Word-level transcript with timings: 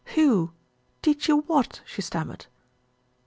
"Who? 0.15 0.49
Teach 1.03 1.27
you 1.27 1.41
what?" 1.41 1.81
she 1.85 2.01
stammered. 2.01 2.47